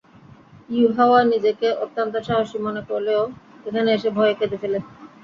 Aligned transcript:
ইউহাওয়া 0.69 1.19
নিজেকে 1.25 1.67
অত্যন্ত 1.83 2.13
সাহসী 2.27 2.57
মনে 2.59 2.81
করলেও 2.89 3.21
এখানে 3.65 3.89
এসে 3.93 4.09
ভয়ে 4.17 4.33
কেঁদে 4.39 4.57
ফেলে। 4.61 4.79